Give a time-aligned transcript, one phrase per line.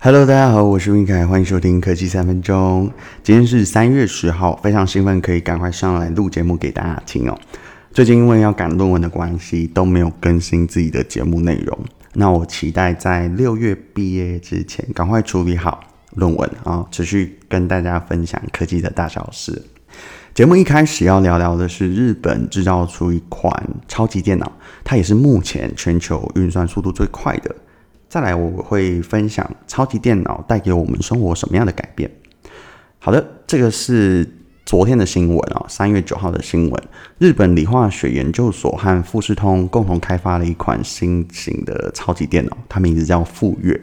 [0.00, 2.88] Hello，大家好，我是云凯，欢迎收听科技三分钟。
[3.24, 7.36] 今天是三月十号，非常兴奋，可以赶快上来录节目给大家听哦。
[7.92, 11.76] 最近因为要赶论文的关系，都没有更新自己的节目内容。
[12.12, 15.80] 那我期待在六月毕业之前，赶快处理好
[16.14, 19.60] 论文啊，持续跟大家分享科技的大小事。
[20.32, 23.52] 节目一开始要聊聊的是日本制造出一款
[23.88, 24.52] 超级电脑，
[24.84, 27.52] 它也是目前全球运算速度最快的。
[28.08, 32.10] 再来，我会分享超级电脑带给我们生活什么样的改变。
[32.98, 34.26] 好的，这个是
[34.64, 36.82] 昨天的新闻啊，三月九号的新闻。
[37.18, 43.78] 日本理化学研究所和富士通共同开发了一款新型的超级电脑，它名字叫富岳，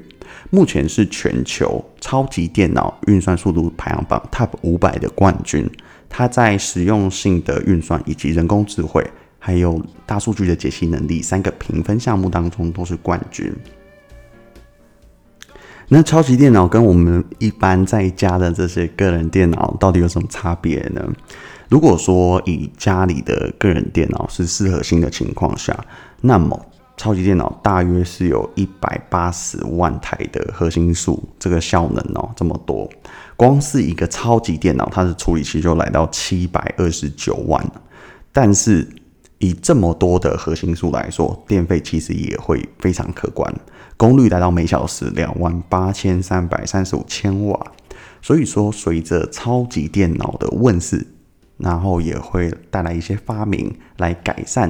[0.50, 5.70] 目前是全球超级电脑运算速度排行榜 Top 五百的冠军。
[6.10, 9.06] 它在实用性的运算以及人工智慧，
[9.38, 13.54] 还有大数据的解析能力三个评分项目当中都是冠军。
[15.88, 21.02] 那超级电脑跟我们一般在家的这些个人电脑到底有什么差别呢？
[21.70, 25.78] 如果说以家里的个人电脑是四核心的情况下，
[26.22, 26.60] 那么
[26.98, 32.90] 超级电脑大约是有一百八十万台的核心数，这个效能哦这么多，
[33.36, 37.64] 光是一个超级电脑，它的处理器就来到七百二十九万，
[38.32, 38.88] 但是
[39.40, 43.54] 以这么多的核心数来说，电费其实也会非常可观。
[43.98, 47.72] 功率达到每小时两万八千三百三十五千瓦，
[48.22, 51.08] 所以说随着超级电脑的问世，
[51.58, 54.70] 然后也会带来一些发明来改善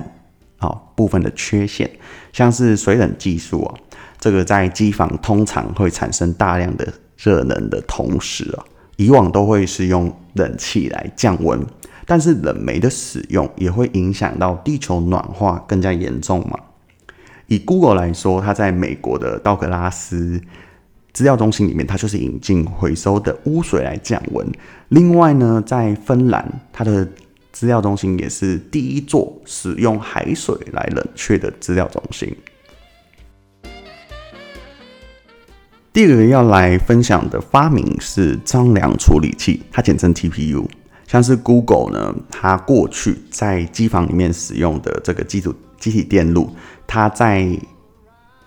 [0.58, 1.90] 啊部分的缺陷，
[2.31, 3.73] 像是水冷技术啊，
[4.20, 8.64] 这个在机房通常会产生大量的热能的同时啊，
[8.98, 11.59] 以往都会是用冷气来降温，
[12.06, 16.59] 但是冷媒的使用也会影响到地球暖化更加严重嘛。
[17.47, 20.41] 以 Google 来说，它在美国的道格拉斯
[21.13, 24.45] 资料中心里面，它就是引进回收的污水来降温。
[24.89, 27.07] 另外呢，在芬兰，它的
[27.51, 32.35] 资料中心也是第一座使用海水来冷却的资料中心。
[35.94, 40.67] 第二个要来分享的发明是张量处理器，它简称 TPU。
[41.07, 46.49] 像是 Google 呢，它过去在机房里面使用的这个机组积体电路。
[46.88, 47.47] 它在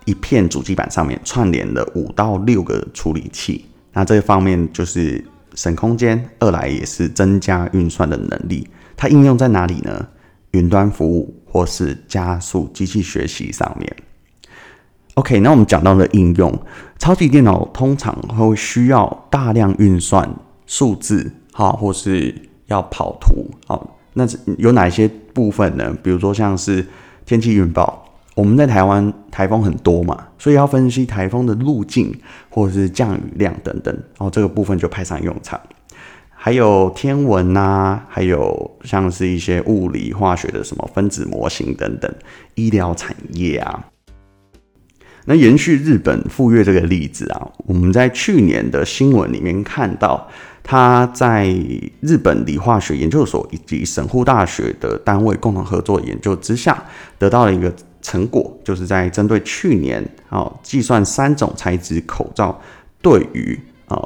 [0.04, 5.24] 一片主机板上面串联了五到六个处理器，那这方面就是
[5.54, 8.68] 省空间，二来也是增加运算的能力。
[8.96, 10.08] 它应用在哪里呢？
[10.52, 13.96] 云端服务或是加速机器学习上面。
[15.14, 16.58] OK，那我们讲到的应用，
[16.98, 22.34] 超级电脑通常会需要大量运算数字，好，或是
[22.68, 25.94] 要跑图，好，那有哪些部分呢？
[26.02, 26.86] 比如说像是
[27.26, 28.04] 天气预报。
[28.34, 32.16] 我们在台湾台风很多嘛，所以要分析台风的路径
[32.48, 35.60] 或者是降雨量等等，然后这个部分就派上用场。
[36.30, 42.08] 还有天文啊，还有像是一些物理化学的什么分子模型等等，
[42.54, 43.86] 医疗产业啊。
[45.24, 50.28] 那延续日本富岳这个例子啊，我们在去年的新闻里面看到，
[50.70, 51.48] 他在
[52.00, 56.84] 日本理化学研究所以及神户大学的单位共同合作研究之下，
[57.18, 57.72] 得到了一个。
[58.00, 62.58] 成果就是在针对去年哦计算三种材质口罩
[63.02, 63.58] 对于
[63.88, 64.00] 啊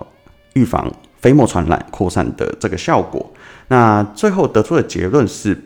[0.55, 0.91] 预防
[1.21, 3.31] 飞沫传染扩散的这个效果。
[3.69, 5.57] 那最后得出的结论是，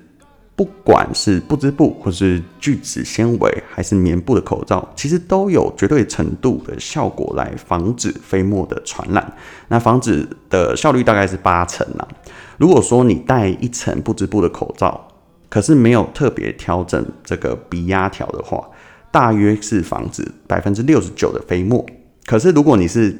[0.56, 9.36] 不管是不织布或是聚酯纤维还是棉布的口罩，其实都有绝对程度的效果来防止飞沫的传染。
[9.68, 12.08] 那防止的效率大概是八成啊。
[12.56, 15.06] 如果说你戴一层不织布的口罩，
[15.50, 18.66] 可是没有特别调整这个鼻压条的话，
[19.12, 21.84] 大约是防止百分之六十九的飞沫。
[22.24, 23.14] 可是如果你是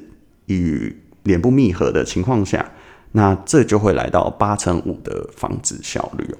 [0.47, 2.73] 与脸部密合的情况下，
[3.13, 6.35] 那这就会来到八成五的防止效率。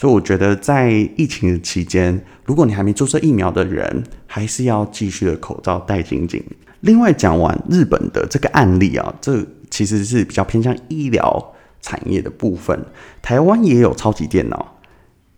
[0.00, 6.42] 所以我觉得在疫情期间，如果你还没注射疫苗的人，还是要继续的口罩戴紧紧。
[6.80, 11.52] 另外讲完日本的这个案例啊，这其实是比较偏向医疗
[11.82, 12.82] 产业的部分。
[13.20, 14.78] 台湾也有超级电脑。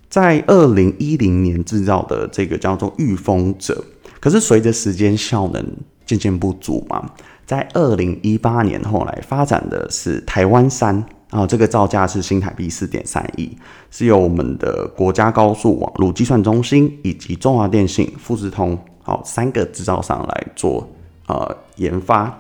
[0.09, 3.85] 在二零一零年制造的这个叫做御风者，
[4.21, 5.67] 可是随着时间效能
[6.07, 7.11] 渐渐不足嘛，
[7.45, 13.57] 在二零一八年后来发展的是台湾三啊，这个造价是新台币四点三亿，
[13.91, 20.87] 是由我们的国家高速网络计算中心以及中华电信、富士通好三个制造商来做
[21.29, 22.39] 呃研发，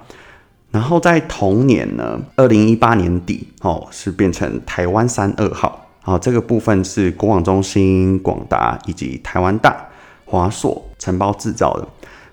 [0.70, 5.86] 然后在同年呢，二零一八年底哦是变成台湾三二号。
[6.02, 9.88] 好，这个部分是国网中心、广达以及台湾大、
[10.26, 11.88] 华硕承包制造的。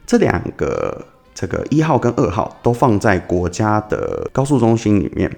[0.06, 5.32] 这两个这个一号跟二号都放在国家的高速中心里面。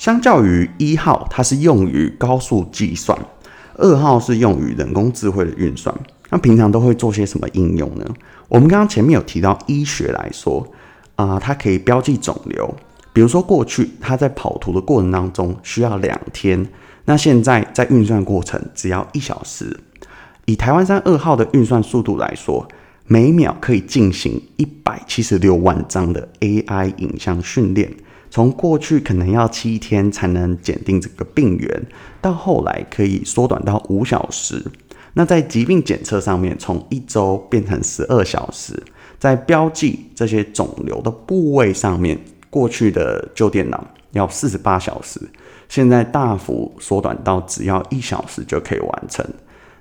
[0.00, 3.14] 相较于一号，它是用于高速计算；
[3.74, 5.94] 二号是用于人工智慧的运算。
[6.30, 8.06] 那平常都会做些什么应用呢？
[8.48, 10.66] 我们刚刚前面有提到医学来说，
[11.16, 12.74] 啊、它可以标记肿瘤。
[13.12, 16.66] 比如说过去它在跑图的过程当中需要两天，
[17.04, 19.78] 那现在在运算过程只要一小时。
[20.46, 22.66] 以台湾山二号的运算速度来说，
[23.04, 27.92] 每秒可以进行一百七十六万张的 AI 影像训练。
[28.30, 31.82] 从过去可能要七天才能检定这个病源，
[32.22, 34.64] 到后来可以缩短到五小时。
[35.14, 38.80] 那在疾病检测上面，从一周变成十二小时。
[39.18, 42.18] 在标记这些肿瘤的部位上面，
[42.48, 45.20] 过去的旧电脑要四十八小时，
[45.68, 49.26] 现在大幅缩短到只要一小时就可以完成。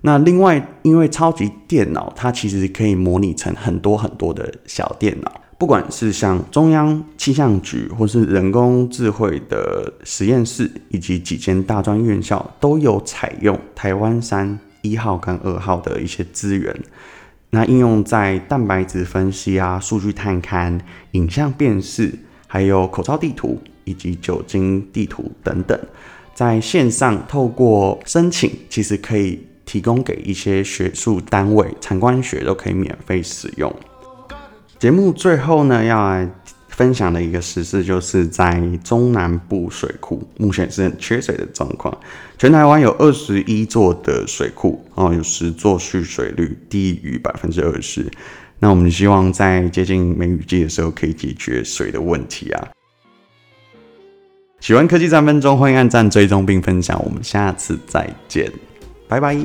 [0.02, 16.74] 那另外，因为超级电脑它其实可以模拟成很多很多的小电脑，不管是像中央气象局或是人工智慧的实验室，以及几间大专院校，都有采用台湾山一号跟二号的一些资源。
[17.50, 20.80] 那应用在蛋白质分析啊、数据探勘、
[21.12, 22.18] 影像辨识，
[22.48, 25.78] 还有口罩地图以及酒精地图等等，
[26.34, 29.46] 在线上透过申请，其实可以。
[29.66, 33.72] 提供给一些学术单位，产官学都可以免费使用。
[34.80, 36.28] 节目最后呢，要来
[36.70, 41.96] 分享的一个时事，就是在中南部水库目前是缺水的状况。
[42.38, 48.10] 全台湾有二十一座的水库，哦，有十座蓄水率低于百分之二十。
[48.58, 52.70] 那我们希望在接近梅雨季的时候，可以解决水的问题啊。
[54.62, 56.98] 喜欢科技三分钟，欢迎按赞、追踪并分享。
[57.04, 58.50] 我们下次再见。
[59.10, 59.36] 拜拜。